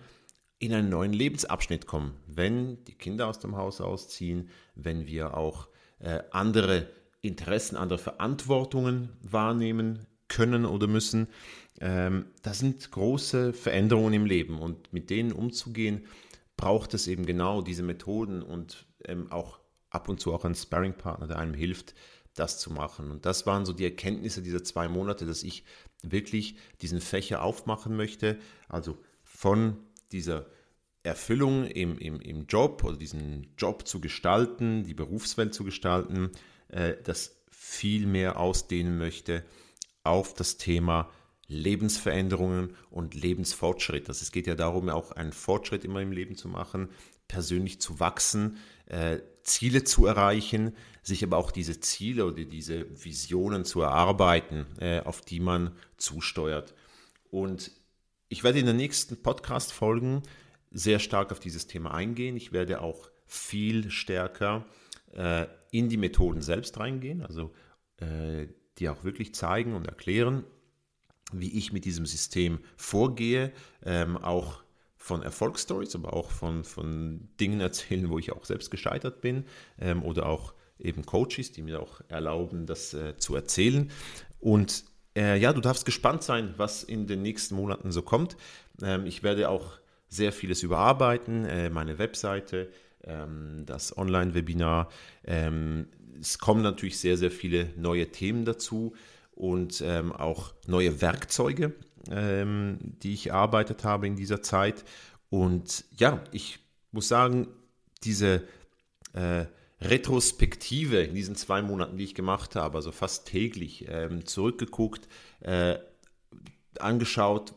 in 0.58 0.72
einen 0.72 0.88
neuen 0.88 1.12
Lebensabschnitt 1.12 1.86
kommen, 1.86 2.14
wenn 2.26 2.84
die 2.84 2.94
Kinder 2.94 3.28
aus 3.28 3.38
dem 3.38 3.56
Haus 3.56 3.80
ausziehen, 3.80 4.48
wenn 4.74 5.06
wir 5.06 5.36
auch 5.36 5.68
äh, 6.00 6.20
andere 6.32 6.88
Interessen, 7.20 7.76
andere 7.76 7.98
Verantwortungen 7.98 9.10
wahrnehmen 9.22 10.06
können 10.26 10.64
oder 10.64 10.86
müssen. 10.86 11.28
Ähm, 11.80 12.26
das 12.42 12.58
sind 12.58 12.90
große 12.90 13.52
Veränderungen 13.52 14.14
im 14.14 14.26
Leben 14.26 14.58
und 14.58 14.92
mit 14.92 15.10
denen 15.10 15.32
umzugehen, 15.32 16.06
braucht 16.56 16.92
es 16.94 17.06
eben 17.06 17.24
genau 17.24 17.62
diese 17.62 17.84
Methoden 17.84 18.42
und 18.42 18.86
ähm, 19.04 19.30
auch 19.30 19.60
ab 19.90 20.08
und 20.08 20.20
zu 20.20 20.34
auch 20.34 20.44
einen 20.44 20.54
Sparringpartner, 20.54 21.26
der 21.26 21.38
einem 21.38 21.54
hilft, 21.54 21.94
das 22.34 22.58
zu 22.58 22.72
machen. 22.72 23.10
Und 23.10 23.26
das 23.26 23.46
waren 23.46 23.66
so 23.66 23.72
die 23.72 23.84
Erkenntnisse 23.84 24.42
dieser 24.42 24.62
zwei 24.62 24.88
Monate, 24.88 25.26
dass 25.26 25.42
ich 25.42 25.64
wirklich 26.02 26.56
diesen 26.80 27.00
Fächer 27.00 27.42
aufmachen 27.42 27.96
möchte, 27.96 28.38
also 28.68 28.98
von 29.24 29.78
dieser 30.12 30.46
Erfüllung 31.02 31.64
im, 31.64 31.98
im, 31.98 32.20
im 32.20 32.46
Job 32.46 32.84
oder 32.84 32.96
diesen 32.96 33.54
Job 33.56 33.86
zu 33.86 34.00
gestalten, 34.00 34.84
die 34.84 34.94
Berufswelt 34.94 35.54
zu 35.54 35.64
gestalten, 35.64 36.30
äh, 36.68 36.94
das 37.02 37.36
viel 37.50 38.06
mehr 38.06 38.38
ausdehnen 38.38 38.98
möchte 38.98 39.44
auf 40.04 40.34
das 40.34 40.56
Thema 40.56 41.10
Lebensveränderungen 41.48 42.76
und 42.90 43.14
Lebensfortschritt. 43.14 44.08
Also 44.08 44.22
es 44.22 44.32
geht 44.32 44.46
ja 44.46 44.54
darum, 44.54 44.88
auch 44.90 45.12
einen 45.12 45.32
Fortschritt 45.32 45.84
immer 45.84 46.00
im 46.02 46.12
Leben 46.12 46.36
zu 46.36 46.48
machen, 46.48 46.90
persönlich 47.26 47.80
zu 47.80 48.00
wachsen, 48.00 48.58
äh, 48.88 49.18
Ziele 49.42 49.84
zu 49.84 50.06
erreichen, 50.06 50.74
sich 51.02 51.24
aber 51.24 51.38
auch 51.38 51.50
diese 51.50 51.80
Ziele 51.80 52.26
oder 52.26 52.44
diese 52.44 52.86
Visionen 53.04 53.64
zu 53.64 53.80
erarbeiten, 53.80 54.66
äh, 54.80 55.00
auf 55.00 55.22
die 55.22 55.40
man 55.40 55.72
zusteuert. 55.96 56.74
Und 57.30 57.70
ich 58.28 58.44
werde 58.44 58.58
in 58.58 58.66
den 58.66 58.76
nächsten 58.76 59.22
Podcast-Folgen 59.22 60.22
sehr 60.70 60.98
stark 60.98 61.32
auf 61.32 61.40
dieses 61.40 61.66
Thema 61.66 61.94
eingehen. 61.94 62.36
Ich 62.36 62.52
werde 62.52 62.80
auch 62.82 63.10
viel 63.26 63.90
stärker 63.90 64.66
äh, 65.14 65.46
in 65.70 65.88
die 65.88 65.96
Methoden 65.96 66.42
selbst 66.42 66.78
reingehen, 66.78 67.22
also 67.22 67.52
äh, 67.96 68.48
die 68.78 68.88
auch 68.88 69.04
wirklich 69.04 69.34
zeigen 69.34 69.74
und 69.74 69.86
erklären, 69.86 70.44
wie 71.32 71.58
ich 71.58 71.72
mit 71.72 71.84
diesem 71.84 72.06
System 72.06 72.60
vorgehe, 72.76 73.52
ähm, 73.84 74.16
auch 74.16 74.62
von 74.98 75.22
Erfolgsstories, 75.22 75.94
aber 75.94 76.12
auch 76.12 76.30
von, 76.30 76.64
von 76.64 77.28
Dingen 77.40 77.60
erzählen, 77.60 78.10
wo 78.10 78.18
ich 78.18 78.32
auch 78.32 78.44
selbst 78.44 78.70
gescheitert 78.70 79.20
bin 79.20 79.44
ähm, 79.80 80.02
oder 80.02 80.26
auch 80.26 80.52
eben 80.78 81.06
Coaches, 81.06 81.52
die 81.52 81.62
mir 81.62 81.80
auch 81.80 82.00
erlauben, 82.08 82.66
das 82.66 82.94
äh, 82.94 83.16
zu 83.16 83.34
erzählen. 83.34 83.90
Und 84.40 84.84
äh, 85.16 85.38
ja, 85.38 85.52
du 85.52 85.60
darfst 85.60 85.84
gespannt 85.86 86.22
sein, 86.22 86.54
was 86.56 86.84
in 86.84 87.06
den 87.06 87.22
nächsten 87.22 87.54
Monaten 87.54 87.90
so 87.90 88.02
kommt. 88.02 88.36
Ähm, 88.82 89.06
ich 89.06 89.22
werde 89.22 89.48
auch 89.48 89.78
sehr 90.08 90.32
vieles 90.32 90.62
überarbeiten, 90.62 91.44
äh, 91.44 91.70
meine 91.70 91.98
Webseite, 91.98 92.70
ähm, 93.04 93.64
das 93.66 93.96
Online-Webinar. 93.96 94.88
Ähm, 95.24 95.88
es 96.20 96.38
kommen 96.38 96.62
natürlich 96.62 96.98
sehr, 96.98 97.16
sehr 97.16 97.30
viele 97.30 97.70
neue 97.76 98.10
Themen 98.10 98.44
dazu 98.44 98.94
und 99.32 99.82
ähm, 99.84 100.12
auch 100.12 100.54
neue 100.66 101.00
Werkzeuge, 101.00 101.74
ähm, 102.10 102.78
die 103.02 103.14
ich 103.14 103.28
erarbeitet 103.28 103.84
habe 103.84 104.06
in 104.06 104.16
dieser 104.16 104.42
Zeit. 104.42 104.84
Und 105.30 105.84
ja, 105.96 106.22
ich 106.32 106.58
muss 106.92 107.08
sagen, 107.08 107.48
diese 108.04 108.44
äh, 109.12 109.46
Retrospektive 109.80 111.02
in 111.02 111.14
diesen 111.14 111.36
zwei 111.36 111.62
Monaten, 111.62 111.96
die 111.96 112.04
ich 112.04 112.14
gemacht 112.14 112.56
habe, 112.56 112.76
also 112.76 112.90
fast 112.90 113.26
täglich 113.26 113.86
ähm, 113.88 114.26
zurückgeguckt, 114.26 115.08
äh, 115.40 115.78
angeschaut, 116.80 117.54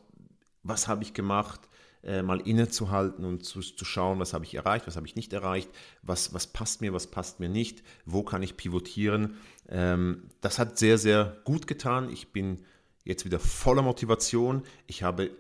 was 0.63 0.87
habe 0.87 1.03
ich 1.03 1.13
gemacht, 1.13 1.61
äh, 2.03 2.21
mal 2.21 2.39
innezuhalten 2.41 3.25
und 3.25 3.45
zu, 3.45 3.61
zu 3.61 3.85
schauen, 3.85 4.19
was 4.19 4.33
habe 4.33 4.45
ich 4.45 4.55
erreicht, 4.55 4.87
was 4.87 4.95
habe 4.95 5.07
ich 5.07 5.15
nicht 5.15 5.33
erreicht, 5.33 5.69
was, 6.01 6.33
was 6.33 6.47
passt 6.47 6.81
mir, 6.81 6.93
was 6.93 7.07
passt 7.07 7.39
mir 7.39 7.49
nicht, 7.49 7.83
wo 8.05 8.23
kann 8.23 8.43
ich 8.43 8.57
pivotieren. 8.57 9.35
Ähm, 9.69 10.29
das 10.41 10.59
hat 10.59 10.77
sehr, 10.77 10.97
sehr 10.97 11.37
gut 11.43 11.67
getan. 11.67 12.09
Ich 12.11 12.31
bin 12.31 12.61
jetzt 13.03 13.25
wieder 13.25 13.39
voller 13.39 13.81
Motivation. 13.81 14.63
Ich 14.87 15.03
habe 15.03 15.31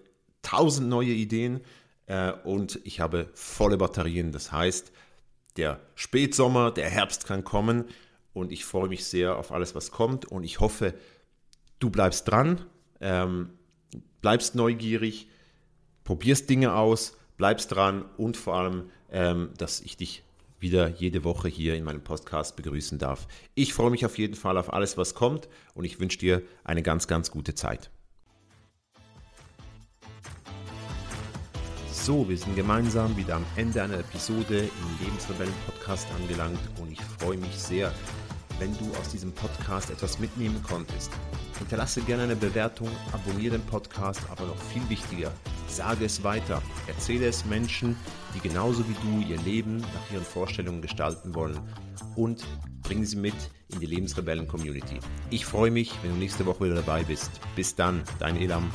tausend 0.41 0.89
neue 0.89 1.11
Ideen 1.11 1.61
äh, 2.07 2.31
und 2.31 2.79
ich 2.83 2.99
habe 2.99 3.29
volle 3.33 3.77
Batterien. 3.77 4.31
Das 4.31 4.51
heißt, 4.51 4.91
der 5.57 5.79
Spätsommer, 5.95 6.71
der 6.71 6.89
Herbst 6.89 7.25
kann 7.25 7.43
kommen 7.43 7.85
und 8.33 8.51
ich 8.51 8.65
freue 8.65 8.89
mich 8.89 9.05
sehr 9.05 9.37
auf 9.37 9.51
alles, 9.51 9.75
was 9.75 9.91
kommt 9.91 10.25
und 10.25 10.43
ich 10.43 10.59
hoffe, 10.59 10.93
du 11.79 11.89
bleibst 11.89 12.27
dran, 12.29 12.65
ähm, 13.01 13.49
bleibst 14.21 14.55
neugierig, 14.55 15.27
probierst 16.03 16.49
Dinge 16.49 16.75
aus, 16.75 17.17
bleibst 17.37 17.71
dran 17.73 18.05
und 18.17 18.37
vor 18.37 18.55
allem, 18.55 18.89
ähm, 19.11 19.49
dass 19.57 19.81
ich 19.81 19.97
dich 19.97 20.23
wieder 20.61 20.87
jede 20.87 21.23
Woche 21.23 21.49
hier 21.49 21.75
in 21.75 21.83
meinem 21.83 22.03
Podcast 22.03 22.55
begrüßen 22.55 22.99
darf. 22.99 23.27
Ich 23.55 23.73
freue 23.73 23.91
mich 23.91 24.05
auf 24.05 24.17
jeden 24.17 24.35
Fall 24.35 24.57
auf 24.57 24.71
alles, 24.71 24.97
was 24.97 25.15
kommt 25.15 25.49
und 25.73 25.85
ich 25.85 25.99
wünsche 25.99 26.19
dir 26.19 26.43
eine 26.63 26.83
ganz, 26.83 27.07
ganz 27.07 27.31
gute 27.31 27.55
Zeit. 27.55 27.89
So, 31.91 32.27
wir 32.27 32.37
sind 32.37 32.55
gemeinsam 32.55 33.15
wieder 33.15 33.35
am 33.35 33.45
Ende 33.55 33.83
einer 33.83 33.99
Episode 33.99 34.59
im 34.59 35.05
Lebensrebellen 35.05 35.53
Podcast 35.67 36.07
angelangt 36.19 36.59
und 36.79 36.91
ich 36.91 37.01
freue 37.01 37.37
mich 37.37 37.55
sehr, 37.55 37.93
wenn 38.57 38.75
du 38.77 38.91
aus 38.99 39.09
diesem 39.09 39.31
Podcast 39.33 39.91
etwas 39.91 40.17
mitnehmen 40.17 40.61
konntest. 40.63 41.11
Hinterlasse 41.59 42.01
gerne 42.01 42.23
eine 42.23 42.35
Bewertung, 42.35 42.89
abonniere 43.11 43.57
den 43.57 43.65
Podcast, 43.67 44.21
aber 44.31 44.45
noch 44.45 44.57
viel 44.57 44.81
wichtiger, 44.89 45.31
sage 45.71 46.05
es 46.05 46.23
weiter. 46.23 46.61
Erzähle 46.87 47.27
es 47.27 47.45
Menschen, 47.45 47.95
die 48.35 48.39
genauso 48.39 48.83
wie 48.87 48.93
du 48.93 49.27
ihr 49.27 49.37
Leben 49.41 49.77
nach 49.77 50.11
ihren 50.11 50.23
Vorstellungen 50.23 50.81
gestalten 50.81 51.33
wollen 51.35 51.59
und 52.15 52.45
bringe 52.83 53.05
sie 53.05 53.17
mit 53.17 53.35
in 53.69 53.79
die 53.79 53.85
Lebensrebellen-Community. 53.85 54.99
Ich 55.29 55.45
freue 55.45 55.71
mich, 55.71 55.93
wenn 56.01 56.11
du 56.11 56.17
nächste 56.17 56.45
Woche 56.45 56.65
wieder 56.65 56.75
dabei 56.75 57.03
bist. 57.03 57.31
Bis 57.55 57.75
dann, 57.75 58.03
dein 58.19 58.37
Elam. 58.37 58.69